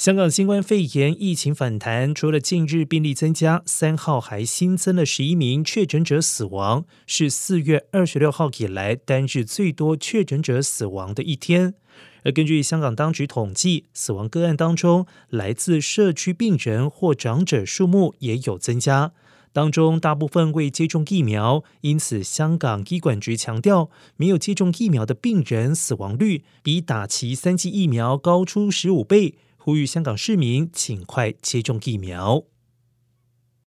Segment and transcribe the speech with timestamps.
[0.00, 11.74] 香港新冠肺炎疫情反弹，除了近日病例增加，三号还新增了十一名确诊者死亡，是四月二十六号以来单日最多确诊者死亡的一天。
[12.24, 19.12] 而根据香港当局统计，死亡个案当中，来自社区病人或长者数目也有增加，
[19.52, 29.34] 当中大部分未接种疫苗，因此香港医管局强调，没有接种疫苗的病人死亡率比打齐三剂疫苗高出十五倍。
[29.62, 32.44] 呼吁香港市民尽快接种疫苗。